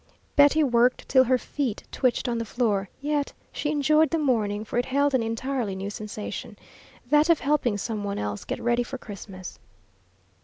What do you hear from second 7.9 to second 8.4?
one